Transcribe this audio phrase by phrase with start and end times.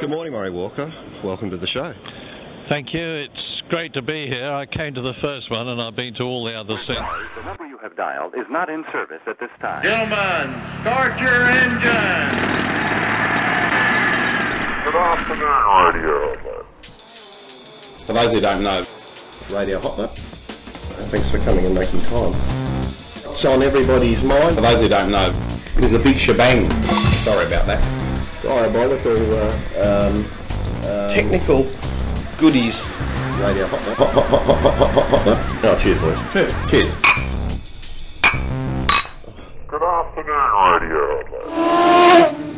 [0.00, 0.92] Good morning, Murray Walker.
[1.24, 1.92] Welcome to the show.
[2.68, 3.24] Thank you.
[3.24, 4.52] It's great to be here.
[4.52, 7.00] I came to the first one and I've been to all the others since.
[7.36, 9.82] The number you have dialed is not in service at this time.
[9.82, 12.30] Gentlemen, start your engine.
[14.84, 16.62] Good afternoon, Radio
[18.06, 18.84] For those who don't know,
[19.50, 20.10] Radio Hotler.
[21.10, 22.34] Thanks for coming and making time.
[23.34, 24.54] It's on everybody's mind.
[24.54, 25.32] For those who don't know,
[25.76, 26.70] it is a big shebang.
[27.24, 28.07] Sorry about that.
[28.42, 29.48] Diabolical uh,
[29.82, 30.26] um,
[30.84, 31.66] uh, technical
[32.38, 32.74] goodies.
[33.40, 33.94] Radio Hotler.
[33.94, 35.64] Hot, hot, hot, hot, hot, hot, hot, hot.
[35.64, 36.18] Oh, cheers, boys.
[36.32, 36.52] Cheers.
[36.70, 36.94] Cheers.
[39.68, 40.48] Good afternoon,
[40.82, 41.18] Radio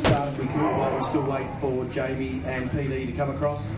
[0.01, 3.72] start if we could while we still wait for Jamie and PD to come across.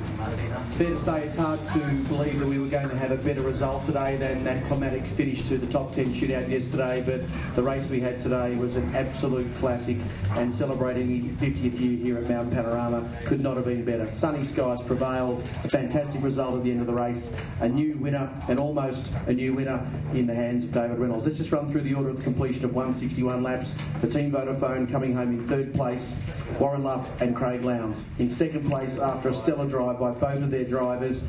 [0.67, 3.17] It's fair to say it's hard to believe that we were going to have a
[3.17, 7.23] better result today than that climatic finish to the top 10 shootout yesterday, but
[7.55, 9.97] the race we had today was an absolute classic
[10.37, 14.11] and celebrating the 50th year here at Mountain Panorama could not have been better.
[14.11, 18.31] Sunny skies prevailed, a fantastic result at the end of the race, a new winner
[18.49, 21.25] and almost a new winner in the hands of David Reynolds.
[21.25, 23.75] Let's just run through the order of completion of 161 laps.
[24.01, 26.17] The Team Vodafone coming home in third place,
[26.59, 28.02] Warren Luff and Craig Lowndes.
[28.19, 31.25] In second place after a stellar drive by both of their drivers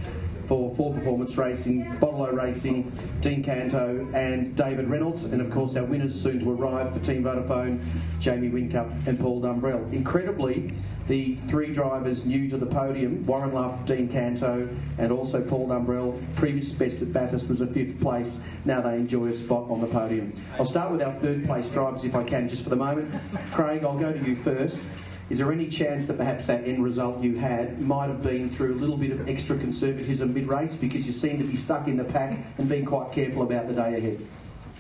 [0.45, 5.25] for Ford Performance Racing, Bottle Racing, Dean Canto and David Reynolds.
[5.25, 7.79] And of course our winners soon to arrive for Team Vodafone,
[8.19, 9.91] Jamie Whincup and Paul Dumbrell.
[9.93, 10.73] Incredibly,
[11.07, 16.21] the three drivers new to the podium, Warren Luff, Dean Canto and also Paul Dumbrell,
[16.35, 18.43] previous best at Bathurst was a fifth place.
[18.65, 20.33] Now they enjoy a spot on the podium.
[20.57, 23.11] I'll start with our third place drivers if I can just for the moment.
[23.51, 24.87] Craig, I'll go to you first.
[25.29, 28.75] Is there any chance that perhaps that end result you had might have been through
[28.75, 31.97] a little bit of extra conservatism mid race because you seem to be stuck in
[31.97, 34.27] the pack and being quite careful about the day ahead?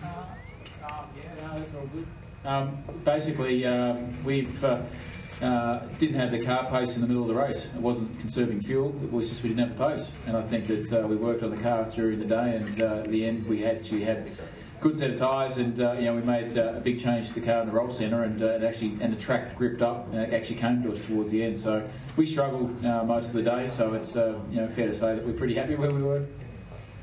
[0.01, 0.21] Yeah,
[1.41, 2.05] no, that's all good.
[2.45, 4.81] Um, basically, um, we've uh,
[5.41, 7.65] uh, didn't have the car pace in the middle of the race.
[7.65, 8.93] It wasn't conserving fuel.
[9.03, 10.11] It was just we didn't have the pace.
[10.27, 12.95] And I think that uh, we worked on the car during the day, and uh,
[13.03, 14.29] at the end we actually had
[14.83, 17.39] good set of tyres, and uh, you know we made uh, a big change to
[17.39, 20.11] the car in the roll centre, and uh, it actually and the track gripped up,
[20.11, 21.57] and it actually came to us towards the end.
[21.57, 23.69] So we struggled uh, most of the day.
[23.69, 26.25] So it's uh, you know fair to say that we're pretty happy where we were.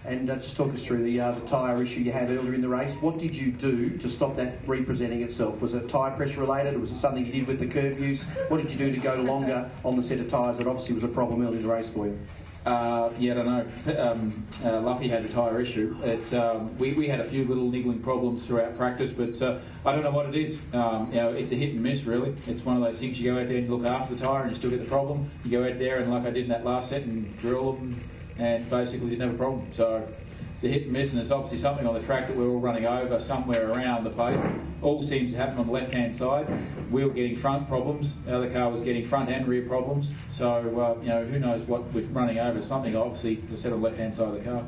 [0.05, 2.69] And uh, just talk us through the, the tyre issue you had earlier in the
[2.69, 2.97] race.
[2.97, 5.61] What did you do to stop that representing itself?
[5.61, 6.79] Was it tyre pressure related?
[6.79, 8.25] Was it something you did with the curb use?
[8.49, 11.05] What did you do to go longer on the set of tyres that obviously was
[11.05, 12.19] a problem early in the race for you?
[12.67, 13.67] Uh, yeah, I don't know.
[14.01, 15.97] Um, uh, Luffy had a tyre issue.
[16.03, 19.93] It, um, we, we had a few little niggling problems throughout practice, but uh, I
[19.93, 20.59] don't know what it is.
[20.75, 22.35] Um, you know, it's a hit and miss, really.
[22.47, 24.51] It's one of those things you go out there and look after the tyre and
[24.51, 25.31] you still get the problem.
[25.45, 27.99] You go out there and, like I did in that last set, and drill them
[28.39, 29.67] and basically didn't have a problem.
[29.73, 30.07] So
[30.61, 32.61] it's a hit and miss, and there's obviously something on the track that we're all
[32.61, 34.45] running over somewhere around the place.
[34.83, 36.47] All seems to happen on the left hand side.
[36.91, 40.13] We were getting front problems, the other car was getting front and rear problems.
[40.29, 42.61] So, uh, you know, who knows what we're running over.
[42.61, 44.63] Something obviously, to set on the left hand side of the car.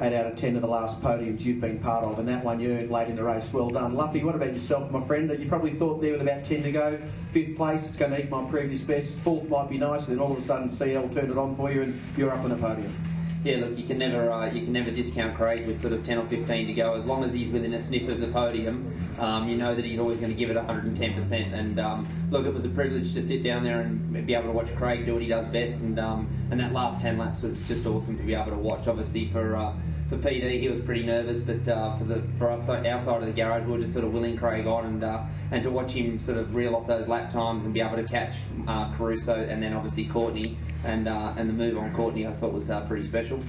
[0.00, 2.60] Eight out of ten of the last podiums you've been part of, and that one
[2.60, 3.52] you earned late in the race.
[3.52, 3.96] Well done.
[3.96, 5.28] Luffy, what about yourself, my friend?
[5.28, 6.98] That you probably thought there with about 10 to go.
[7.32, 9.18] Fifth place, it's going to eat my previous best.
[9.18, 11.72] Fourth might be nice, and then all of a sudden CL turned it on for
[11.72, 12.94] you, and you're up on the podium.
[13.44, 16.18] Yeah, look, you can never uh, you can never discount Craig with sort of ten
[16.18, 16.94] or fifteen to go.
[16.94, 19.98] As long as he's within a sniff of the podium, um, you know that he's
[19.98, 21.52] always going to give it 110 percent.
[21.52, 24.52] And um, look, it was a privilege to sit down there and be able to
[24.52, 25.80] watch Craig do what he does best.
[25.80, 28.86] And um, and that last ten laps was just awesome to be able to watch.
[28.86, 29.56] Obviously for.
[29.56, 29.74] Uh,
[30.08, 33.24] for PD, he was pretty nervous, but uh, for the for us, our side of
[33.24, 35.92] the garage, we were just sort of willing Craig on, and uh, and to watch
[35.92, 38.34] him sort of reel off those lap times and be able to catch
[38.68, 42.52] uh, Caruso and then obviously Courtney, and uh, and the move on Courtney, I thought
[42.52, 43.40] was uh, pretty special.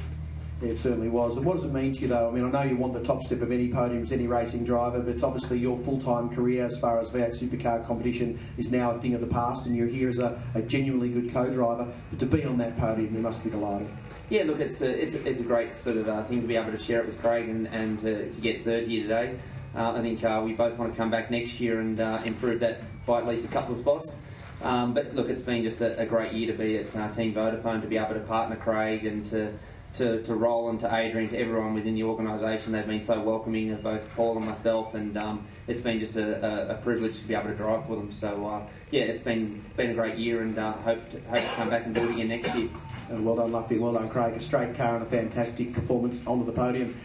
[0.62, 1.36] Yeah, it certainly was.
[1.36, 2.30] And what does it mean to you, though?
[2.30, 5.00] I mean, I know you want the top step of any podiums, any racing driver,
[5.02, 8.92] but it's obviously your full time career as far as V8 supercar competition is now
[8.92, 11.92] a thing of the past, and you're here as a, a genuinely good co driver.
[12.10, 13.90] But to be on that podium, you must be delighted.
[14.30, 16.56] Yeah, look, it's a, it's a, it's a great sort of uh, thing to be
[16.56, 19.36] able to share it with Craig and, and to, to get third here today.
[19.76, 22.60] Uh, I think uh, we both want to come back next year and uh, improve
[22.60, 24.18] that by at least a couple of spots.
[24.64, 27.34] Um, but look, it's been just a, a great year to be at uh, Team
[27.34, 29.54] Vodafone, to be able to partner Craig and to,
[29.96, 32.72] to, to Roland, to Adrian, to everyone within the organisation.
[32.72, 36.46] They've been so welcoming of both Paul and myself, and um, it's been just a,
[36.46, 38.10] a, a, privilege to be able to drive for them.
[38.10, 41.56] So uh, yeah, it's been been a great year, and uh, hope to, hope to
[41.56, 42.70] come back and do it again next year.
[43.10, 43.78] And well done, Luffy.
[43.78, 44.34] Well done, Craig.
[44.34, 46.96] A straight car and a fantastic performance onto the podium.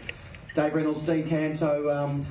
[0.55, 2.25] Dave Reynolds, Dean Canto, um,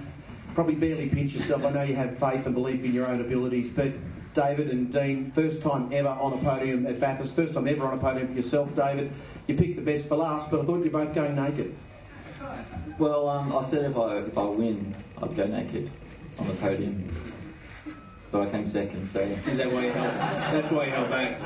[0.54, 1.64] probably barely pinch yourself.
[1.64, 3.92] I know you have faith and belief in your own abilities, but
[4.34, 7.98] David and Dean, first time ever on a podium at Bathurst, first time ever on
[7.98, 9.10] a podium for yourself, David.
[9.46, 11.74] You picked the best for last, but I thought you were both going naked.
[12.98, 15.90] Well, um, I said if I if I win, I'd go naked
[16.38, 17.04] on the podium.
[18.30, 19.06] but I came second.
[19.08, 20.14] So Is that why you held?
[20.54, 21.40] That's why you held back.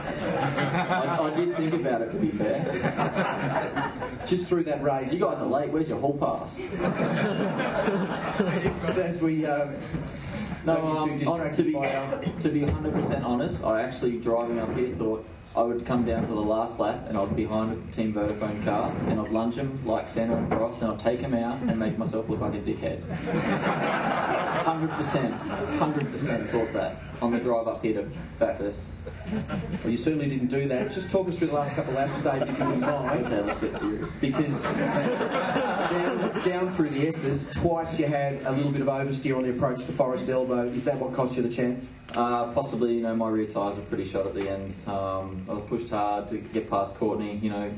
[0.90, 2.10] I, I did think about it.
[2.12, 3.92] To be fair,
[4.26, 5.14] Just through that race.
[5.14, 5.70] you guys are late.
[5.70, 6.58] Where's your hall pass?
[8.62, 9.74] Just as we um,
[10.64, 11.72] No, don't get too um, on- to be
[12.40, 16.28] to be 100% honest, I actually driving up here thought I would come down to
[16.28, 19.84] the last lap and I'd be behind a Team Vodafone car and I'd lunge him
[19.86, 22.60] like Santa and Cross and I'd take him out and make myself look like a
[22.60, 23.02] dickhead.
[24.62, 28.08] 100%, 100% thought that on the drive up here to
[28.38, 28.84] Bathurst.
[29.82, 30.90] Well, you certainly didn't do that.
[30.90, 33.26] Just talk us through the last couple of laps, Dave, if you wouldn't mind.
[33.26, 34.16] Okay, let's get serious.
[34.16, 39.44] Because down, down through the S's, twice you had a little bit of oversteer on
[39.44, 40.64] the approach to Forest Elbow.
[40.64, 41.92] Is that what cost you the chance?
[42.14, 44.74] Uh, possibly, you know, my rear tyres were pretty shot at the end.
[44.88, 47.36] Um, I was pushed hard to get past Courtney.
[47.36, 47.72] You know,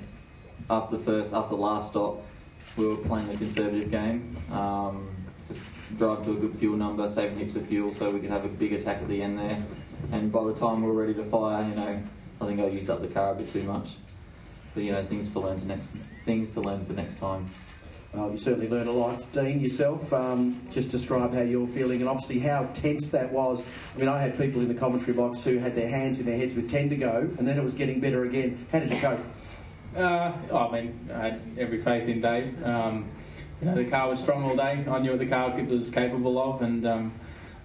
[0.71, 2.25] after the first, after the last stop,
[2.77, 4.35] we were playing the conservative game.
[4.51, 5.14] Um,
[5.97, 8.49] drive to a good fuel number, saving heaps of fuel, so we could have a
[8.49, 9.59] big attack at the end there.
[10.13, 12.03] And by the time we were ready to fire, you know,
[12.41, 13.97] I think I used up the car a bit too much.
[14.75, 15.91] But you know, things for learn to next,
[16.25, 17.49] things to learn for next time.
[18.13, 19.27] Well, you certainly learn a lot.
[19.33, 23.63] Dean, yourself, um, just describe how you're feeling and obviously how tense that was.
[23.95, 26.37] I mean, I had people in the commentary box who had their hands in their
[26.37, 28.67] heads with 10 to go, and then it was getting better again.
[28.71, 29.19] How did you go?
[29.97, 32.65] Uh, I mean, I had every faith in Dave.
[32.65, 33.09] Um,
[33.61, 34.85] you know, the car was strong all day.
[34.89, 37.13] I knew what the car was capable of, and um,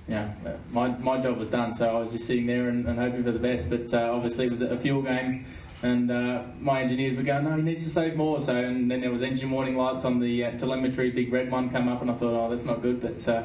[0.09, 1.73] know, my, my job was done.
[1.73, 3.69] So I was just sitting there and, and hoping for the best.
[3.69, 5.45] But uh, obviously, it was a fuel game,
[5.83, 9.01] and uh, my engineers were going, "No, he needs to save more." So, and then
[9.01, 12.09] there was engine warning lights on the uh, telemetry, big red one come up, and
[12.09, 13.43] I thought, "Oh, that's not good." But uh,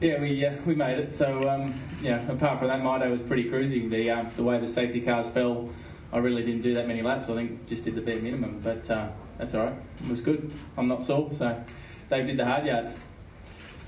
[0.00, 1.12] yeah, we uh, we made it.
[1.12, 3.90] So um, yeah, apart from that, my day was pretty cruising.
[3.90, 5.70] The uh, the way the safety cars fell,
[6.12, 7.28] I really didn't do that many laps.
[7.28, 8.60] I think just did the bare minimum.
[8.62, 8.90] But
[9.42, 9.74] that's all right.
[10.04, 10.52] It was good.
[10.78, 11.32] I'm not sore.
[11.32, 11.60] So
[12.08, 12.94] Dave did the hard yards.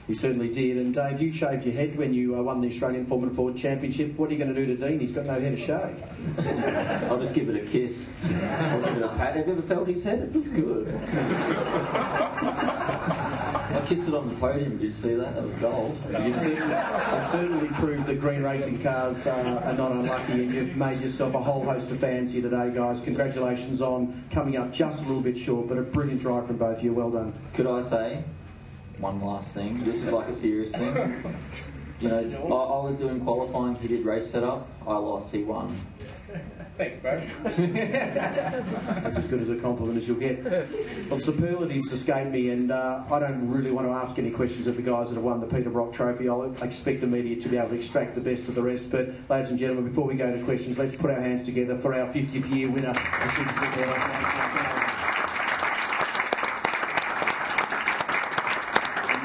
[0.09, 0.79] He certainly did.
[0.79, 4.19] And Dave, you shaved your head when you uh, won the Australian Formula Ford Championship.
[4.19, 4.99] What are you going to do to Dean?
[4.99, 6.03] He's got no head to shave.
[7.09, 8.13] I'll just give it a kiss.
[8.25, 9.37] I'll give it a pat.
[9.37, 10.23] Have you ever felt his head?
[10.23, 10.89] It feels good.
[13.85, 14.79] I kissed it on the podium.
[14.79, 15.35] Did you see that?
[15.35, 15.99] That was gold.
[16.09, 20.75] You certainly, you certainly proved that green racing cars uh, are not unlucky, and you've
[20.75, 23.03] made yourself a whole host of fans here today, guys.
[23.03, 26.79] Congratulations on coming up just a little bit short, but a brilliant drive from both
[26.79, 26.95] of you.
[26.95, 27.35] Well done.
[27.53, 28.25] Could I say
[28.97, 29.85] one last thing?
[29.85, 31.23] This is like a serious thing.
[32.01, 33.75] You know, I, I was doing qualifying.
[33.75, 34.67] He did race setup.
[34.87, 35.31] I lost.
[35.31, 35.77] He won.
[36.77, 37.17] Thanks, bro.
[37.45, 40.43] That's as good as a compliment as you'll get.
[41.09, 44.75] Well, superlatives escape me, and uh, I don't really want to ask any questions of
[44.77, 46.29] the guys that have won the Peter Brock Trophy.
[46.29, 48.91] I'll expect the media to be able to extract the best of the rest.
[48.91, 51.95] But, ladies and gentlemen, before we go to questions, let's put our hands together for
[51.95, 52.93] our 50th year winner.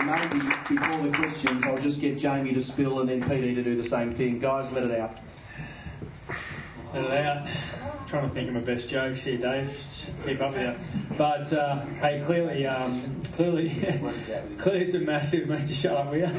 [0.05, 3.75] Maybe before the questions, I'll just get Jamie to spill and then PD to do
[3.75, 4.37] the same thing.
[4.37, 5.17] Guys, let it out.
[6.93, 7.47] Let it out.
[8.07, 9.71] Trying to think of my best jokes here, Dave.
[10.25, 10.75] Keep up with it.
[11.19, 13.69] But uh, hey, clearly, um, clearly,
[14.57, 15.47] clearly, it's a massive.
[15.47, 16.23] Mate, just shut up, you?
[16.25, 16.29] uh,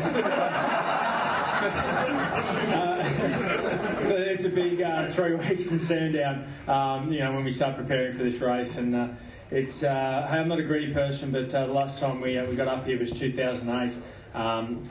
[4.02, 6.44] clearly, it's a big uh, three weeks from Sandown.
[6.66, 9.08] Um, you know, when we start preparing for this race, and uh,
[9.52, 9.84] it's.
[9.84, 12.66] Uh, hey, I'm not a greedy person, but uh, the last time we we got
[12.66, 13.96] up here was 2008.
[14.34, 14.82] Um,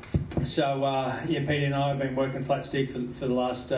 [0.45, 0.85] so
[1.27, 3.71] yeah, Peter and I have been working flat stick for, for the last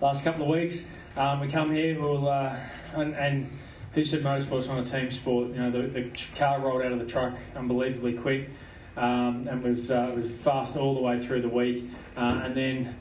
[0.00, 0.86] last couple of weeks.
[1.16, 2.56] Um, we come here, we'll uh,
[2.96, 3.48] and, and
[3.92, 5.50] who said motorsport's not a team sport?
[5.50, 8.48] You know, the, the car rolled out of the truck unbelievably quick,
[8.96, 11.84] um, and was uh, was fast all the way through the week,
[12.16, 12.96] uh, and then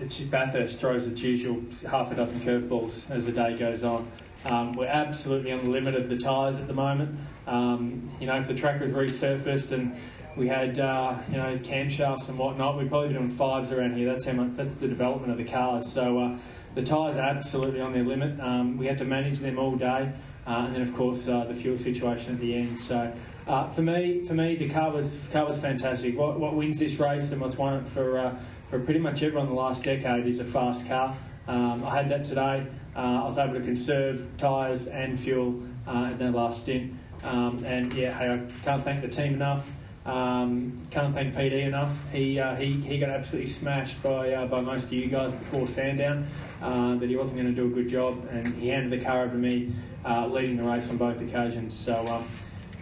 [0.00, 4.10] it's Bathurst throws its usual half a dozen curveballs as the day goes on.
[4.44, 7.16] Um, we're absolutely on the limit of the tyres at the moment.
[7.46, 9.94] Um, you know, if the track was resurfaced and
[10.36, 14.10] we had uh, you know camshafts and whatnot, we'd probably be doing fives around here.
[14.10, 15.92] That's how much, that's the development of the cars.
[15.92, 16.38] So uh,
[16.74, 18.38] the tyres are absolutely on their limit.
[18.40, 20.12] Um, we had to manage them all day,
[20.46, 22.78] uh, and then of course uh, the fuel situation at the end.
[22.78, 23.12] So
[23.46, 26.16] uh, for me, for me, the car was car was fantastic.
[26.16, 28.36] What, what wins this race and what's won it for uh,
[28.68, 31.16] for pretty much everyone the last decade is a fast car.
[31.48, 32.66] Um, I had that today.
[32.94, 36.92] I was able to conserve tyres and fuel in that last stint.
[37.24, 39.66] Um, and yeah, hey, I can't thank the team enough.
[40.04, 41.92] Um, can't thank PD enough.
[42.12, 45.68] He, uh, he he got absolutely smashed by uh, by most of you guys before
[45.68, 46.26] Sandown.
[46.60, 49.22] Uh, that he wasn't going to do a good job, and he handed the car
[49.22, 49.72] over to me,
[50.04, 51.74] uh, leading the race on both occasions.
[51.74, 52.24] So um,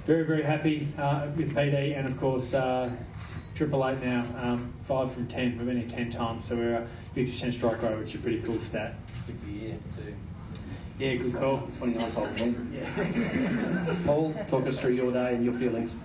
[0.07, 2.91] very very happy uh, with PD, and of course uh,
[3.55, 5.59] Triple Eight now um, five from ten.
[5.59, 8.23] We've been here ten times, so we're a fifty percent strike rate, which is a
[8.23, 8.95] pretty cool stat.
[9.27, 10.15] Too.
[10.99, 11.67] Yeah, good call.
[11.79, 12.29] 29 top
[14.05, 15.97] Paul, talk us through your day and your feelings.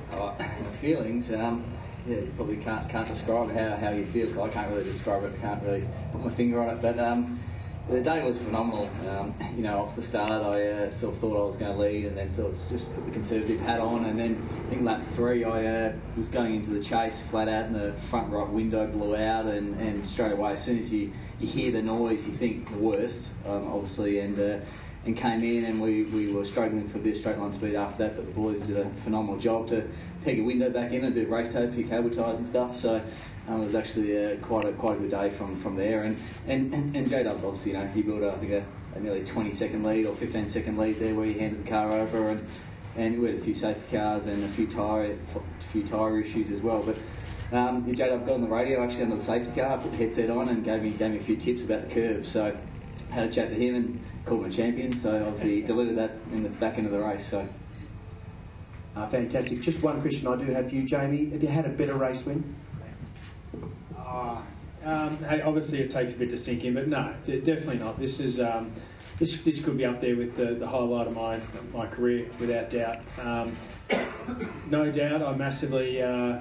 [0.12, 0.44] My
[0.80, 1.32] feelings.
[1.32, 1.64] Um,
[2.06, 4.42] yeah, you probably can't can't describe how, how you feel.
[4.42, 5.32] I can't really describe it.
[5.36, 6.82] I can't really put my finger on it.
[6.82, 7.38] But um,
[7.88, 8.88] the day was phenomenal.
[9.08, 11.78] Um, you know, off the start, I uh, sort of thought I was going to
[11.78, 14.04] lead, and then sort of just put the conservative hat on.
[14.04, 17.66] And then I think lap three, I uh, was going into the chase flat out,
[17.66, 21.12] and the front right window blew out, and, and straight away, as soon as you,
[21.38, 24.38] you hear the noise, you think the worst, um, obviously, and.
[24.38, 24.64] Uh,
[25.04, 27.74] and came in and we, we were struggling for a bit of straight line speed
[27.74, 29.86] after that, but the boys did a phenomenal job to
[30.24, 32.76] peg a window back in, and do race tape, a few cable ties and stuff.
[32.76, 33.02] So
[33.48, 36.04] um, it was actually uh, quite a quite a good day from, from there.
[36.04, 36.16] And
[36.46, 39.24] and, and, J Dubs obviously, you know, he built a, I think a, a nearly
[39.24, 42.46] 20 second lead or 15 second lead there where he handed the car over and
[42.96, 46.50] and we had a few safety cars and a few tyre a few tyre issues
[46.52, 46.82] as well.
[46.82, 46.96] But
[47.56, 50.30] um, J Dub got on the radio actually under the safety car, put the headset
[50.30, 52.28] on, and gave me gave me a few tips about the curves.
[52.28, 52.56] So
[53.12, 54.92] had a chat to him and called him a champion.
[54.92, 57.26] So obviously he delivered that in the back end of the race.
[57.26, 57.46] So.
[58.94, 59.60] Uh, fantastic.
[59.60, 61.30] Just one question I do have for you, Jamie.
[61.30, 62.54] Have you had a better race win?
[63.96, 64.42] Ah,
[64.84, 67.98] um, hey, obviously it takes a bit to sink in, but no, d- definitely not.
[67.98, 68.70] This is um,
[69.18, 71.40] this this could be up there with the, the highlight of my
[71.72, 72.98] my career, without doubt.
[73.18, 73.52] Um,
[74.68, 76.40] no doubt, I massively uh,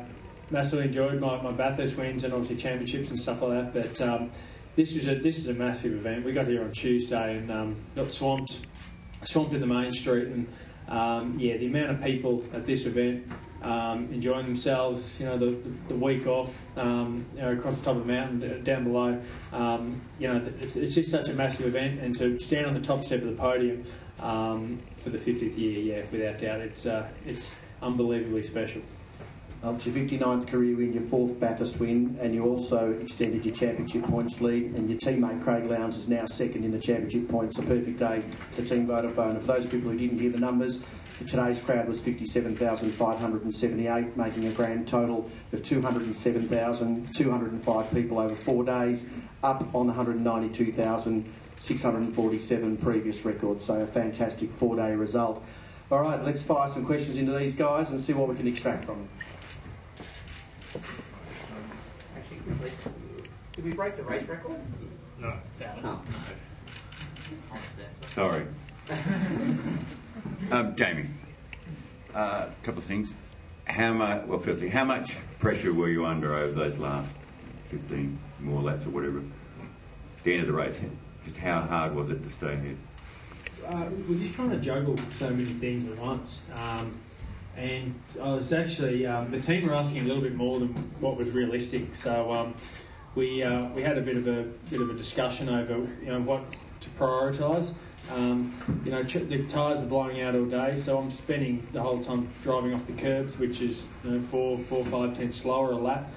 [0.49, 3.73] massively enjoyed my, my Bathurst wins and obviously championships and stuff like that.
[3.73, 4.31] But um,
[4.75, 6.25] this is a this is a massive event.
[6.25, 8.59] We got here on Tuesday and um, got swamped
[9.23, 10.47] swamped in the main street and
[10.87, 13.25] um, yeah, the amount of people at this event
[13.61, 15.51] um, enjoying themselves, you know, the,
[15.87, 19.21] the, week off, um, you know, across the top of the mountain, down below,
[19.53, 22.81] um, you know, it's, it's just such a massive event, and to stand on the
[22.81, 23.85] top step of the podium
[24.19, 28.81] um, for the 50th year, yeah, without doubt, it's uh, it's unbelievably special.
[29.63, 33.53] Um, it's your 59th career win, your fourth Bathurst win, and you also extended your
[33.53, 34.73] championship points lead.
[34.73, 37.59] And your teammate Craig Lowndes is now second in the championship points.
[37.59, 39.29] A perfect day for Team Vodafone.
[39.31, 40.79] And for those people who didn't hear the numbers,
[41.27, 49.07] today's crowd was 57,578, making a grand total of 207,205 people over four days,
[49.43, 53.61] up on the 192,647 previous record.
[53.61, 55.43] So a fantastic four-day result.
[55.91, 58.85] All right, let's fire some questions into these guys and see what we can extract
[58.85, 59.09] from them.
[60.73, 62.71] Actually, quickly,
[63.53, 64.55] did we break the race record?
[65.19, 65.33] No.
[65.83, 66.01] No.
[68.07, 68.45] Sorry.
[70.51, 71.07] um, Jamie,
[72.13, 73.15] a uh, couple of things.
[73.65, 74.25] How much?
[74.25, 77.11] Well, firstly, how much pressure were you under over those last
[77.69, 79.21] fifteen more laps or whatever?
[80.23, 80.75] The end of the race.
[81.25, 82.77] Just how hard was it to stay ahead?
[83.67, 86.43] Uh, we're just trying to juggle so many things at once.
[86.55, 86.97] Um,
[87.57, 91.17] and I was actually um, the team were asking a little bit more than what
[91.17, 91.95] was realistic.
[91.95, 92.53] So um,
[93.15, 96.21] we uh, we had a bit of a bit of a discussion over you know
[96.21, 96.43] what
[96.81, 97.73] to prioritise.
[98.11, 98.53] Um,
[98.83, 102.27] you know, the tyres are blowing out all day, so I'm spending the whole time
[102.41, 106.09] driving off the curbs, which is you know, four, four, five, ten slower a lap.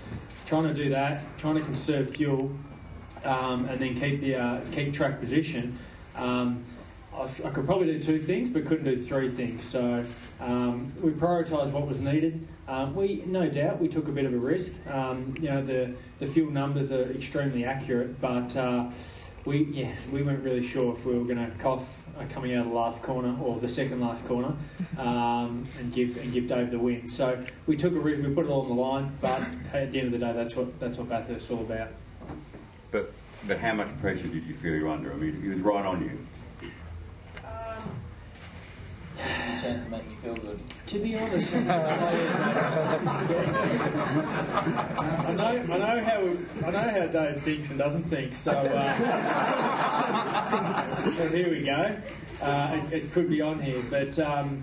[0.47, 2.51] Trying to do that, trying to conserve fuel,
[3.25, 5.79] um, and then keep the uh, keep track position.
[7.17, 9.65] I, could probably do two things, but couldn't do three things.
[9.65, 10.05] So
[10.41, 12.47] um, we prioritised what was needed.
[12.67, 14.73] Um, we, no doubt, we took a bit of a risk.
[14.89, 18.91] Um, you know, the the fuel numbers are extremely accurate, but uh,
[19.45, 22.65] we yeah we weren't really sure if we were going to cough uh, coming out
[22.65, 24.55] of the last corner or the second last corner
[24.99, 27.07] um, and give and give Dave the win.
[27.07, 28.23] So we took a risk.
[28.23, 29.43] We put it all on the line, but
[29.73, 31.89] at the end of the day, that's what that's what Bathurst's all about.
[32.91, 33.13] But
[33.47, 35.13] but how much pressure did you feel you were under?
[35.13, 36.19] I mean, he was right on you.
[39.65, 40.61] To make me feel good.
[40.87, 41.61] To be honest, I
[45.33, 46.21] know, I know how
[46.67, 48.35] I know how Dave thinks and doesn't think.
[48.35, 48.95] So uh,
[51.31, 51.97] here we go.
[52.43, 54.61] Uh, it, it, could be on here, but um,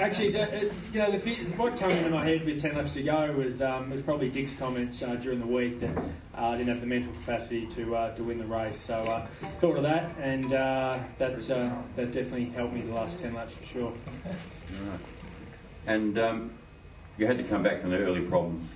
[0.00, 3.62] actually, you know, the, what came into my head with ten laps to go was
[3.62, 6.86] um, was probably Dick's comments uh, during the week that uh, I didn't have the
[6.86, 8.78] mental capacity to uh, to win the race.
[8.78, 9.26] So uh,
[9.60, 13.54] thought of that, and uh, that uh, that definitely helped me the last ten laps
[13.54, 13.92] for sure.
[14.24, 15.00] Right.
[15.86, 16.50] And um,
[17.18, 18.74] you had to come back from the early problems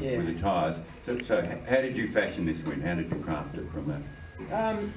[0.00, 0.18] yeah.
[0.18, 0.80] with the tyres.
[1.06, 2.80] So, so, how did you fashion this win?
[2.80, 4.52] How did you craft it from that?
[4.52, 4.92] Um,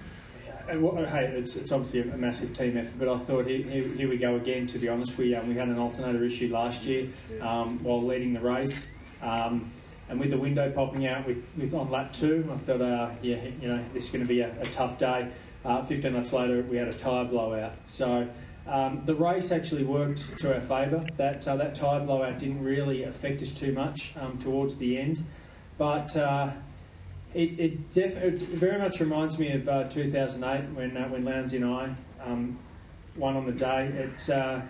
[0.68, 4.18] hey, it's, it's obviously a massive team effort, but I thought here, here, here we
[4.18, 4.66] go again.
[4.68, 7.08] To be honest, we um, we had an alternator issue last year
[7.42, 8.88] um, while leading the race,
[9.22, 9.72] um,
[10.10, 13.44] and with the window popping out with, with on lap two, I thought, uh, yeah,
[13.62, 15.30] you know, this is going to be a, a tough day.
[15.64, 17.74] Uh, 15 laps later, we had a tyre blowout.
[17.86, 18.28] So
[18.68, 21.06] um, the race actually worked to our favour.
[21.18, 25.24] That uh, that tyre blowout didn't really affect us too much um, towards the end,
[25.78, 26.52] but uh,
[27.36, 31.56] it, it, def- it, very much reminds me of uh, 2008 when uh, when Lowndesy
[31.56, 32.58] and I um,
[33.18, 33.88] won on the day.
[33.88, 34.62] It's uh,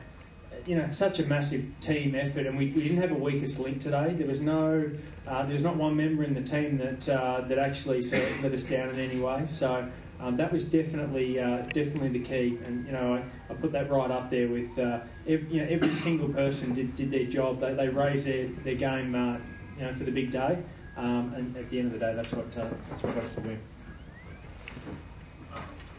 [0.66, 3.60] you know, it's such a massive team effort, and we, we didn't have a weakest
[3.60, 4.14] link today.
[4.14, 4.90] There was no,
[5.28, 8.44] uh, there was not one member in the team that uh, that actually sort of
[8.44, 9.46] let us down in any way.
[9.46, 9.88] So
[10.20, 13.92] um, that was definitely uh, definitely the key, and you know, I, I put that
[13.92, 17.60] right up there with uh, every, you know every single person did, did their job.
[17.60, 19.38] They, they raised their their game, uh,
[19.78, 20.58] you know, for the big day,
[20.98, 23.36] um, and at the end of the day, that's what uh, that's what got us
[23.36, 23.60] the win.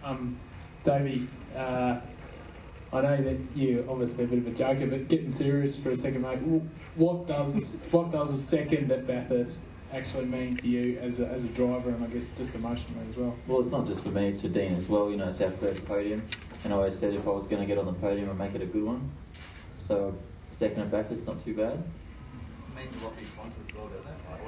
[0.03, 0.37] Um,
[0.85, 1.27] Davey,
[1.57, 1.99] uh,
[2.93, 5.97] I know that you're obviously a bit of a joker, but getting serious for a
[5.97, 6.39] second, mate.
[6.95, 9.63] What does what does a second at Bathurst
[9.93, 13.17] actually mean for you as a, as a driver, and I guess just emotionally as
[13.17, 13.35] well?
[13.47, 15.11] Well, it's not just for me; it's for Dean as well.
[15.11, 16.23] You know, it's our first podium,
[16.65, 18.55] and I always said if I was going to get on the podium, I'd make
[18.55, 19.11] it a good one.
[19.79, 20.15] So,
[20.53, 21.83] second at Bathurst, not too bad.
[22.77, 24.17] It means a lot for your sponsors as well, doesn't it?
[24.31, 24.43] Like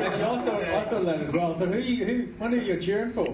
[0.00, 1.54] Actually, I thought, I thought of that as well.
[1.54, 3.26] I thought, who you, who, wonder who you're cheering for?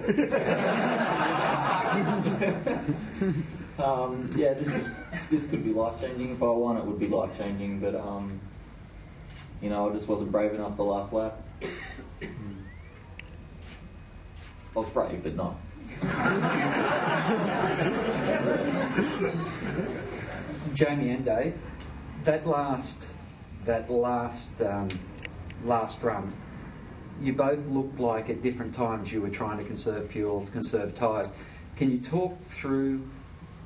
[3.83, 4.88] um, yeah, this is
[5.30, 6.30] this could be life changing.
[6.30, 7.80] If I won, it would be life changing.
[7.80, 8.40] But um,
[9.61, 11.42] you know, I just wasn't brave enough the last lap.
[12.23, 12.28] I
[14.75, 15.56] was brave, but not.
[20.75, 21.59] Jamie and Dave,
[22.25, 23.11] that last
[23.65, 24.88] that last um,
[25.65, 26.33] last run,
[27.21, 31.33] you both looked like at different times you were trying to conserve fuel, conserve tyres.
[31.76, 33.03] Can you talk through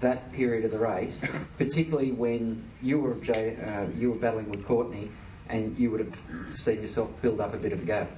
[0.01, 1.21] that period of the race,
[1.59, 5.11] particularly when you were uh, you were battling with Courtney,
[5.49, 6.19] and you would have
[6.53, 8.11] seen yourself build up a bit of a gap?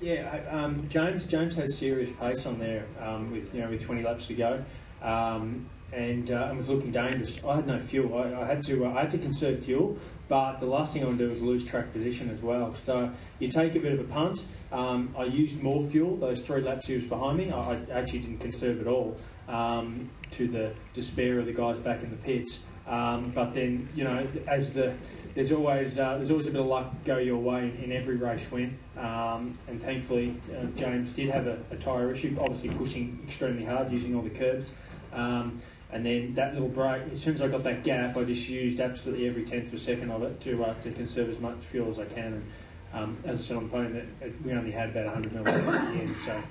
[0.00, 3.82] Yeah, um, James James had a serious pace on there um, with you know with
[3.82, 4.64] 20 laps to go,
[5.02, 7.44] um, and, uh, and was looking dangerous.
[7.44, 8.16] I had no fuel.
[8.16, 11.06] I, I had to uh, I had to conserve fuel, but the last thing I
[11.06, 12.74] want to do is lose track position as well.
[12.74, 14.46] So you take a bit of a punt.
[14.72, 16.16] Um, I used more fuel.
[16.16, 20.08] Those three laps he was behind me, I, I actually didn't conserve at all, um,
[20.30, 22.60] to the despair of the guys back in the pits.
[22.86, 24.94] Um, but then you know as the
[25.40, 28.50] there's always uh, there's always a bit of luck go your way in every race
[28.52, 33.64] win, um, and thankfully uh, James did have a, a tyre issue, obviously pushing extremely
[33.64, 34.74] hard using all the curbs,
[35.14, 35.58] um,
[35.92, 37.10] and then that little break.
[37.10, 39.78] As soon as I got that gap, I just used absolutely every tenth of a
[39.78, 42.34] second of it to uh, to conserve as much fuel as I can.
[42.34, 42.44] And
[42.92, 45.64] um, as I said on the podium, that we only had about 100 mil at
[45.64, 46.42] the end, so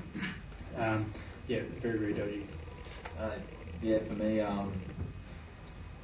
[0.78, 1.14] um,
[1.48, 2.48] yeah, very very dodgy.
[3.20, 3.34] Uh,
[3.84, 4.74] yeah, for me, um,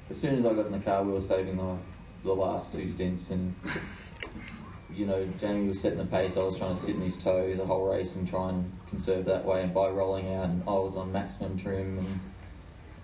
[0.07, 1.77] as soon as I got in the car, we were saving the,
[2.25, 3.55] the last two stints, and
[4.93, 6.37] you know, Jamie was setting the pace.
[6.37, 9.25] I was trying to sit in his toe the whole race and try and conserve
[9.25, 9.61] that way.
[9.61, 12.19] And by rolling out, and I was on maximum trim, and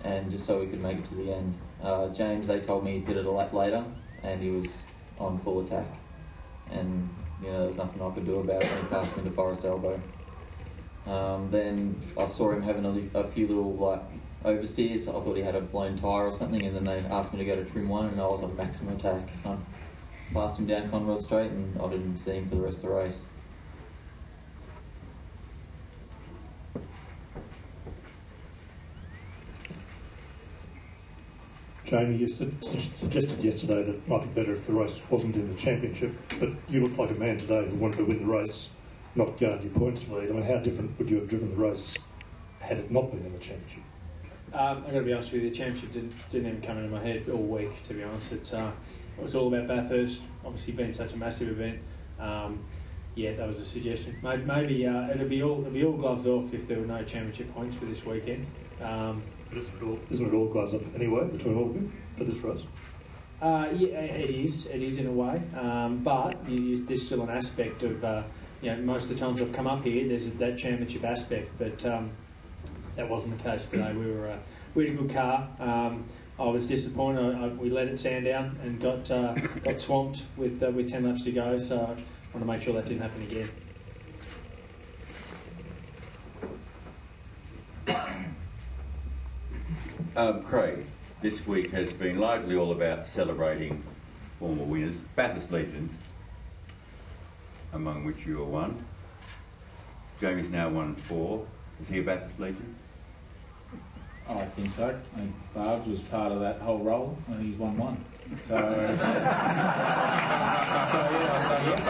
[0.04, 1.56] and just so we could make it to the end.
[1.82, 3.84] Uh, James, they told me he it a lap later,
[4.24, 4.78] and he was
[5.20, 5.88] on full attack,
[6.72, 7.10] and
[7.42, 9.66] you know, there was nothing I could do about it he passed me into Forest
[9.66, 10.00] Elbow.
[11.08, 14.04] Um, then I saw him having a, a few little like
[14.44, 15.08] oversteers.
[15.08, 17.46] I thought he had a blown tyre or something, and then they asked me to
[17.46, 19.28] go to trim one, and I was on maximum attack.
[19.46, 19.56] I
[20.34, 22.96] passed him down Conrod Straight, and I didn't see him for the rest of the
[22.96, 23.26] race.
[31.92, 35.36] Jamie, you su- su- suggested yesterday that it might be better if the race wasn't
[35.36, 38.26] in the championship, but you look like a man today who wanted to win the
[38.26, 38.70] race,
[39.14, 40.30] not guard your points lead.
[40.30, 41.98] I mean, how different would you have driven the race
[42.62, 43.84] had it not been in the championship?
[44.54, 46.90] Um, I've got to be honest with you, the championship didn't, didn't even come into
[46.90, 48.34] my head all week, to be honest.
[48.34, 48.72] It's, uh,
[49.18, 51.80] it was all about Bathurst, obviously being such a massive event.
[52.20, 52.60] Um,
[53.16, 54.18] yeah, that was a suggestion.
[54.22, 57.04] Maybe, maybe uh, it'll be all it'll be all gloves off if there were no
[57.04, 58.46] championship points for this weekend.
[58.82, 61.92] Um, But isn't it all, isn't it all gloves up anyway between all of you
[62.14, 62.66] for this race?
[63.42, 64.66] Uh, yeah, it is.
[64.68, 68.24] It is in a way, um, but you, there's still an aspect of uh,
[68.62, 71.50] you know most of the times I've come up here, there's a, that championship aspect,
[71.58, 72.12] but um,
[72.96, 73.94] that wasn't the case today.
[73.94, 74.38] We were uh,
[74.76, 75.48] we had a good car.
[75.60, 76.06] Um,
[76.40, 77.36] I was disappointed.
[77.36, 81.06] I, I, we let it Sandown and got uh, got swamped with uh, with ten
[81.06, 81.58] laps to go.
[81.58, 83.50] So I want to make sure that didn't happen again.
[90.14, 90.84] Um, Craig,
[91.22, 93.82] this week has been largely all about celebrating
[94.40, 95.94] former winners, Bathurst legends,
[97.72, 98.84] among which you are one.
[100.20, 101.46] Jamie's now one and four.
[101.82, 102.76] Is he a Bathurst legend?
[104.38, 104.88] I think so.
[104.88, 108.04] I think Barbs was part of that whole role, and he's won one.
[108.44, 108.96] So, so yeah,
[111.68, 111.88] yes.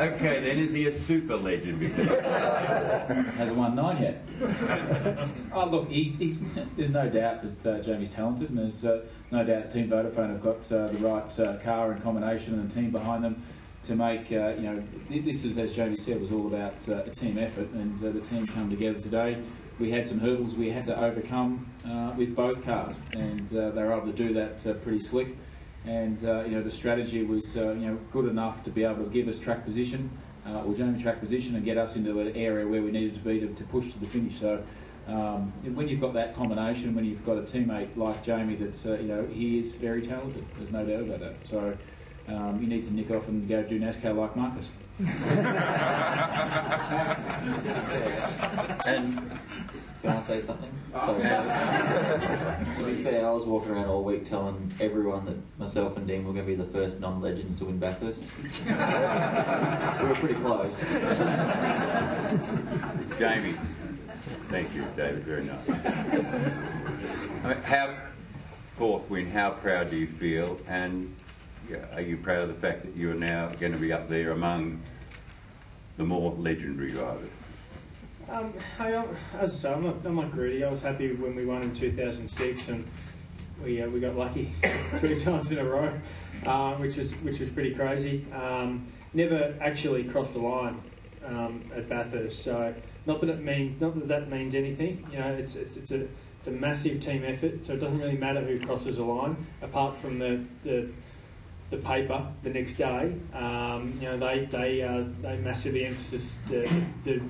[0.00, 1.82] Okay, then is he a super legend?
[1.82, 4.24] Hasn't won nine yet.
[5.52, 6.38] oh, look, he's, he's,
[6.76, 10.42] there's no doubt that uh, Jamie's talented, and there's uh, no doubt Team Vodafone have
[10.42, 13.42] got uh, the right uh, car and combination and team behind them
[13.84, 17.10] to make, uh, you know, this is, as Jamie said, was all about uh, a
[17.10, 19.38] team effort, and the team come together today.
[19.78, 21.66] We had some hurdles we had to overcome
[22.16, 25.36] with both cars, and they were able to do that pretty slick
[25.86, 29.04] and uh, you know the strategy was uh, you know good enough to be able
[29.04, 30.10] to give us track position
[30.46, 33.20] uh, or Jamie track position and get us into an area where we needed to
[33.20, 34.38] be to, to push to the finish.
[34.38, 34.62] So
[35.06, 38.98] um, when you've got that combination, when you've got a teammate like Jamie, that's uh,
[39.00, 40.44] you know he is very talented.
[40.56, 41.46] There's no doubt about that.
[41.46, 41.76] So
[42.30, 44.68] um, you need to nick off and go do NASCAR like Marcos.
[48.86, 49.30] and
[50.02, 50.70] can I say something?
[50.92, 51.22] Sorry.
[51.22, 56.24] to be fair, I was walking around all week telling everyone that myself and Dean
[56.24, 58.24] were going to be the first non-legends to win Bathurst.
[58.66, 58.72] we
[60.08, 60.82] were pretty close.
[63.00, 63.54] It's Jamie.
[64.48, 65.24] Thank you, David.
[65.24, 65.68] Very nice.
[67.44, 67.94] I mean, how
[68.68, 69.30] fourth win?
[69.30, 70.58] How proud do you feel?
[70.66, 71.29] And yeah,
[71.92, 74.32] are you proud of the fact that you are now going to be up there
[74.32, 74.80] among
[75.96, 77.30] the more legendary drivers?
[78.28, 78.92] Um, I,
[79.38, 80.62] as I say, I'm not, I'm not greedy.
[80.62, 82.86] I was happy when we won in 2006, and
[83.62, 84.52] we uh, we got lucky
[84.98, 85.92] three times in a row,
[86.46, 88.24] uh, which was which was pretty crazy.
[88.32, 90.80] Um, never actually crossed the line
[91.26, 92.72] um, at Bathurst, so
[93.06, 95.04] not that it means not that that means anything.
[95.10, 96.06] You know, it's it's it's a
[96.38, 99.96] it's a massive team effort, so it doesn't really matter who crosses the line, apart
[99.96, 100.88] from the the
[101.70, 103.14] the paper the next day.
[103.32, 106.68] Um, you know, they they uh, they massively emphasize the,
[107.04, 107.20] the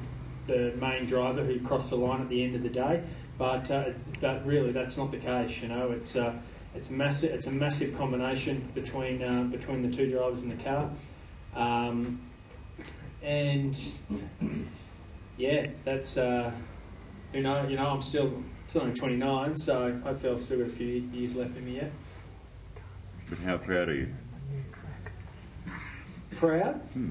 [0.46, 3.02] the main driver who crossed the line at the end of the day.
[3.38, 5.62] But uh, but really, that's not the case.
[5.62, 6.34] You know, it's uh,
[6.74, 7.32] it's massive.
[7.32, 10.90] It's a massive combination between uh, between the two drivers in the car,
[11.54, 12.20] um,
[13.22, 13.78] and
[15.36, 16.52] yeah, that's uh,
[17.32, 20.68] you know you know I'm still still only 29, so I feel I've still got
[20.68, 21.90] a few years left in me yet.
[23.28, 24.08] But how proud are you?
[26.40, 26.80] Proud.
[26.94, 27.10] Hmm.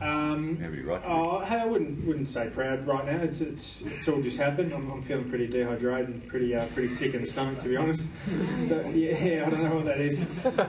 [0.00, 3.18] Um, right oh, hey, I wouldn't wouldn't say proud right now.
[3.18, 4.72] It's it's it's all just happened.
[4.72, 7.76] I'm, I'm feeling pretty dehydrated and pretty uh, pretty sick in the stomach, to be
[7.76, 8.10] honest.
[8.56, 10.24] So yeah, I don't know what that is.
[10.42, 10.58] But,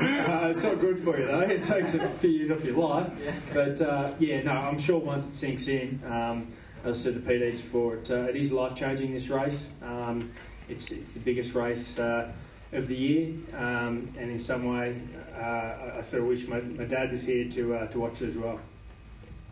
[0.00, 1.40] uh, it's not good for you though.
[1.40, 3.10] It takes a few years off your life.
[3.52, 6.46] But uh, yeah, no, I'm sure once it sinks in, um,
[6.84, 9.12] as I said to PDs before, it, uh, it is life changing.
[9.12, 10.30] This race, um,
[10.68, 12.32] it's it's the biggest race uh,
[12.72, 14.96] of the year, um, and in some way,
[15.36, 18.28] uh, I sort of wish my, my dad was here to uh, to watch it
[18.28, 18.60] as well.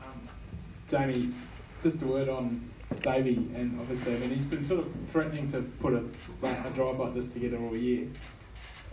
[0.03, 0.29] Um,
[0.89, 1.31] Jamie,
[1.81, 2.71] just a word on
[3.03, 6.05] Davey, and obviously, I mean, he's been sort of threatening to put a,
[6.43, 8.09] a drive like this together all year.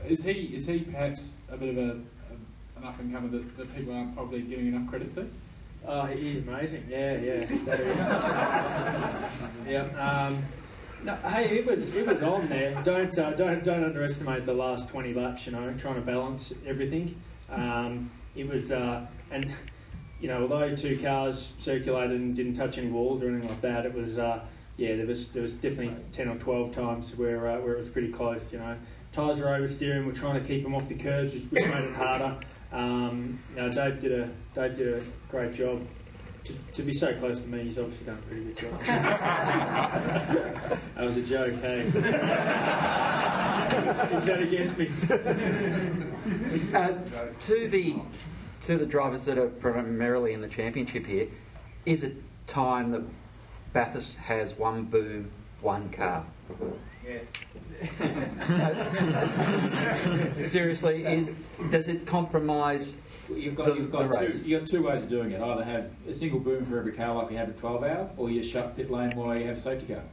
[0.05, 3.57] Is he is he perhaps a bit of a, a an up and comer that,
[3.57, 5.27] that people aren't probably giving enough credit to?
[5.85, 6.85] Oh, he's amazing.
[6.89, 7.45] Yeah, yeah.
[9.67, 10.27] yeah.
[10.27, 10.43] Um,
[11.03, 12.79] no, hey, it was it was on there.
[12.83, 15.45] Don't uh, don't don't underestimate the last twenty laps.
[15.45, 17.19] You know, trying to balance everything.
[17.49, 19.53] Um, it was uh, and
[20.19, 23.85] you know, although two cars circulated and didn't touch any walls or anything like that,
[23.85, 24.43] it was uh,
[24.77, 27.89] yeah, there was there was definitely ten or twelve times where uh, where it was
[27.89, 28.51] pretty close.
[28.51, 28.75] You know,
[29.11, 30.05] tyres were oversteering.
[30.05, 32.37] We're trying to keep them off the curbs, which, which made it harder.
[32.71, 35.81] Um, you know, Dave did a Dave did a great job
[36.47, 38.79] to, to, be so close to me, he's obviously done a pretty good job.
[38.85, 41.81] that was a joke, hey?
[41.83, 41.93] he's
[44.25, 44.89] that against me.
[46.73, 46.93] Uh,
[47.41, 47.95] to the
[48.63, 51.27] to the drivers that are primarily in the championship here,
[51.85, 52.15] is it
[52.47, 53.03] time that
[53.73, 55.31] Bathurst has one boom,
[55.61, 56.25] one car?
[57.05, 57.23] Yes.
[60.51, 61.29] Seriously, is,
[61.69, 65.31] does it compromise You've got, the, you've, got two, you've got two ways of doing
[65.31, 65.41] it.
[65.41, 68.29] Either have a single boom for every car like you have a 12 hour, or
[68.29, 70.03] you shut pit lane while you have a safety car.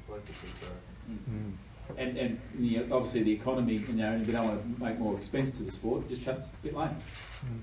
[1.09, 1.53] Mm.
[1.97, 4.99] And, and you know, obviously the economy, you know, if you don't want to make
[4.99, 6.89] more expense to the sport, just shut pit lane.
[6.89, 7.61] Mm.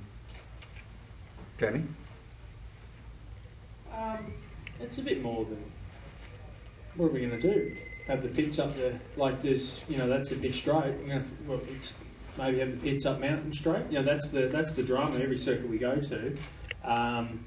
[1.59, 1.83] Jamie?
[3.93, 4.33] Um,
[4.79, 5.63] it's a bit more than.
[6.95, 7.75] What are we going to do?
[8.07, 9.81] Have the pits up there like this?
[9.89, 10.93] You know, that's a bit straight.
[10.99, 11.61] We're going to, well,
[12.38, 13.86] maybe have pits up Mountain Straight.
[13.89, 16.36] You know, that's the that's the drama every circuit we go to.
[16.84, 17.46] Um,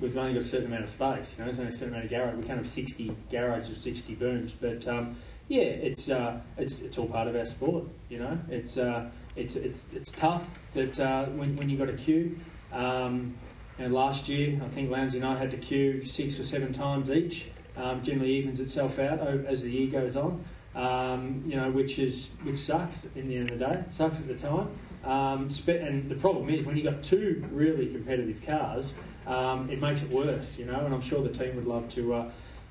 [0.00, 1.34] we've only got a certain amount of space.
[1.34, 2.34] You know, there's only a certain amount of garage.
[2.34, 5.16] We can't have 60 garages of 60 booms, but um,
[5.48, 7.84] yeah, it's uh, it's it's all part of our sport.
[8.08, 11.94] You know, it's uh, it's it's it's tough that uh, when when you got a
[11.94, 12.38] queue.
[12.72, 13.34] Um,
[13.78, 17.10] and last year, I think Lowndesy and I had to queue six or seven times
[17.10, 17.48] each.
[17.76, 20.42] Um, generally evens itself out as the year goes on
[20.76, 23.72] um, you know, which is which sucks in the end of the day.
[23.80, 24.68] It sucks at the time,
[25.04, 28.92] Um, and the problem is when you've got two really competitive cars,
[29.26, 30.84] um, it makes it worse, you know.
[30.84, 32.30] And I'm sure the team would love to, uh,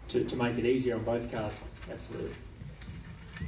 [0.10, 1.60] to, to make it easier on both cars.
[1.92, 2.36] Absolutely.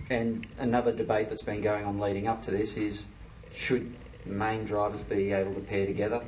[0.10, 3.10] And another debate that's been going on leading up to this is
[3.52, 3.94] should
[4.26, 6.24] main drivers be able to pair together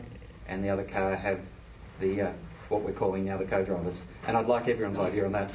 [0.47, 1.41] and the other car have
[1.99, 2.31] the uh,
[2.69, 4.01] what we're calling now the co-drivers?
[4.27, 5.51] And I'd like everyone's idea on that.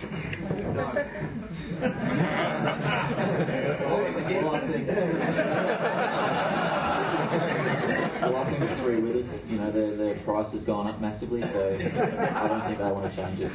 [8.20, 11.42] Well, I think the three wheelers, you know, their, their price has gone up massively,
[11.42, 13.52] so I don't think they want to change it.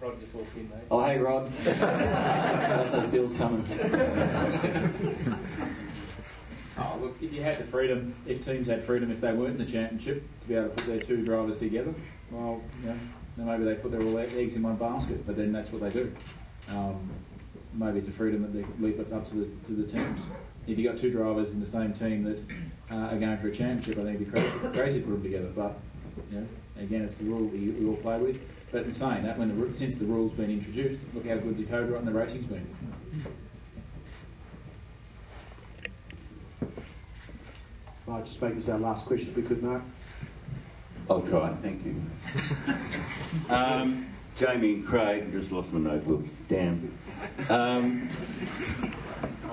[0.00, 0.78] Rod just walked in, mate.
[0.90, 1.50] Oh, hey, Rod.
[1.64, 3.64] That's those bills coming.
[6.78, 9.64] Oh, look, if you had the freedom, if teams had freedom, if they weren't in
[9.64, 11.94] the championship, to be able to put their two drivers together,
[12.30, 12.94] well, you
[13.36, 15.90] then maybe they put their all eggs in one basket, but then that's what they
[15.90, 16.12] do.
[16.70, 17.10] Um,
[17.74, 20.22] maybe it's a freedom that they leave it up to the, to the teams.
[20.66, 22.42] If you've got two drivers in the same team that
[22.90, 25.22] uh, are going for a championship, I think it'd be crazy, crazy to put them
[25.22, 25.50] together.
[25.54, 25.78] But,
[26.32, 26.46] you know,
[26.80, 28.40] again, it's the rule we, we all play with.
[28.72, 31.64] But in saying that, when the, since the rule's been introduced, look how good the
[31.64, 32.66] code and the racing's been.
[38.06, 39.82] Right, just make this our last question if we could, Mark.
[41.08, 41.94] I'll try, thank you.
[43.54, 46.24] um, Jamie and Craig, just lost my notebook.
[46.48, 46.92] Damn.
[47.48, 48.10] Um,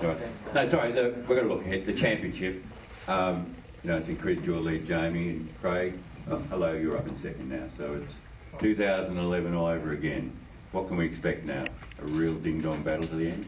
[0.02, 0.18] sorry.
[0.56, 1.86] No, sorry, the, we've got to look ahead.
[1.86, 2.64] The championship,
[3.08, 3.46] um,
[3.84, 5.94] you know, it's increased your lead, Jamie and Craig.
[6.30, 8.16] Oh, hello, you're up in second now, so it's
[8.60, 10.32] 2011 all over again.
[10.72, 11.66] What can we expect now?
[12.02, 13.46] A real ding-dong battle to the end?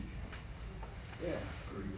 [1.23, 1.31] Yeah,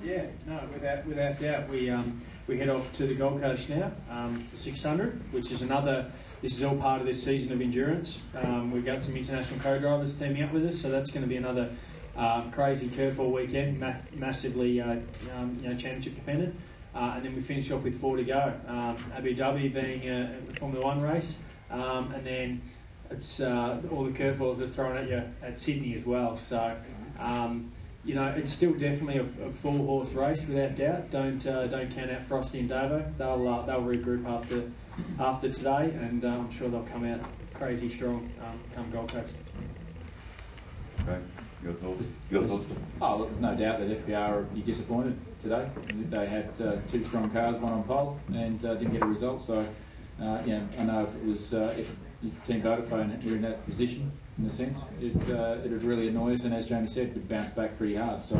[0.03, 1.67] yeah, no, without without doubt.
[1.69, 5.61] We um, we head off to the Gold Coast now, um, the 600, which is
[5.61, 6.09] another.
[6.41, 8.21] This is all part of this season of endurance.
[8.35, 11.35] Um, we've got some international co-drivers teaming up with us, so that's going to be
[11.35, 11.69] another
[12.15, 14.95] um, crazy curveball weekend, ma- massively uh,
[15.35, 16.55] um, you know championship dependent.
[16.95, 18.53] Uh, and then we finish off with four to go.
[18.67, 21.37] Um, Abu Dhabi being a, a Formula One race,
[21.69, 22.61] um, and then
[23.11, 26.37] it's uh, all the curveballs are thrown at you at Sydney as well.
[26.37, 26.75] So.
[27.19, 27.71] Um,
[28.07, 31.11] you know, it's still definitely a, a four horse race without doubt.
[31.11, 33.05] Don't uh, don't count out Frosty and Davo.
[33.17, 34.63] They'll uh, they'll regroup after
[35.19, 37.19] after today, and uh, I'm sure they'll come out
[37.53, 39.33] crazy strong um, come Gold Coast.
[41.01, 41.19] Okay.
[41.61, 42.05] your thoughts?
[42.31, 42.65] Your thoughts?
[43.01, 45.67] Oh, look, no doubt that FPR will be disappointed today.
[46.09, 49.41] They had uh, two strong cars, one on pole, and uh, didn't get a result.
[49.41, 49.67] So,
[50.21, 51.93] uh, you I know if it was uh, if,
[52.25, 56.07] if Team Vodafone were in that position, in a sense, it uh, it would really
[56.07, 56.43] annoy us.
[56.43, 58.23] And as Jamie said, would bounce back pretty hard.
[58.23, 58.39] So.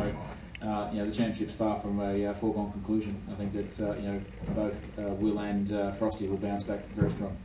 [0.60, 3.16] Uh, you know the championship's far from a uh, foregone conclusion.
[3.30, 4.20] I think that uh, you know
[4.56, 7.36] both uh, Will and uh, Frosty will bounce back very strong.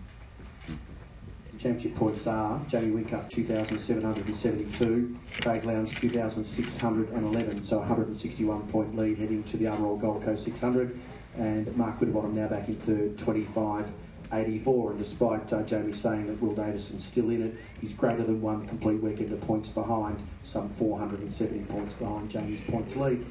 [1.59, 9.57] Championship points are Jamie Whincup 2,772, Craig Lowndes 2,611, so 161 point lead heading to
[9.57, 10.97] the overall Gold Coast 600,
[11.37, 13.91] and Mark Winterbottom now back in third, 25.
[14.33, 18.41] 84, and despite uh, Jamie saying that Will Davison's still in it, he's greater than
[18.41, 23.25] one complete weekend of points behind, some 470 points behind Jamie's points lead.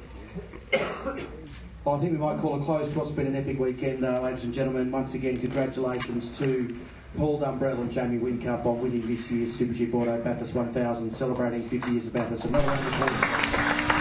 [1.85, 4.45] I think we might call a close to what's been an epic weekend, uh, ladies
[4.45, 4.89] and gentlemen.
[4.89, 6.79] Once again, congratulations to
[7.17, 11.91] Paul Dumbrell and Jamie Whincup on winning this year's Supercheap Auto Bathurst 1000, celebrating 50
[11.91, 12.45] years of Bathurst.
[12.45, 13.92] Another round of applause.